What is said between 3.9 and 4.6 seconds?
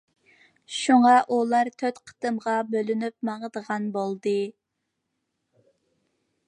بولدى.